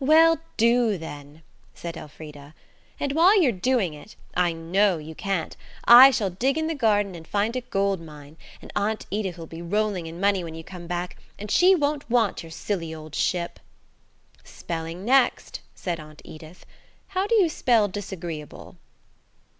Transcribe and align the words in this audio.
"Well, 0.00 0.40
do, 0.56 0.98
then!" 0.98 1.44
said 1.72 1.96
Elfrida; 1.96 2.54
"and 2.98 3.12
while 3.12 3.40
you're 3.40 3.52
doing 3.52 3.94
it–I 3.94 4.52
know 4.52 4.98
you 4.98 5.14
can't–I 5.14 6.10
shall 6.10 6.28
dig 6.30 6.58
in 6.58 6.66
the 6.66 6.74
garden 6.74 7.14
and 7.14 7.24
find 7.24 7.54
a 7.54 7.60
gold 7.60 8.00
mine, 8.00 8.36
and 8.60 8.72
Aunt 8.74 9.06
Edith 9.12 9.38
will 9.38 9.46
be 9.46 9.62
rolling 9.62 10.08
in 10.08 10.18
money 10.18 10.42
when 10.42 10.56
you 10.56 10.64
come 10.64 10.88
back, 10.88 11.18
and 11.38 11.52
she 11.52 11.76
won't 11.76 12.10
want 12.10 12.42
your 12.42 12.50
silly 12.50 12.92
old 12.92 13.14
ship." 13.14 13.60
"Spelling 14.42 15.04
next," 15.04 15.60
said 15.76 16.00
Aunt 16.00 16.20
Edith. 16.24 16.66
"How 17.06 17.28
do 17.28 17.36
you 17.36 17.48
spell 17.48 17.86
'disagreeable'?" 17.86 18.76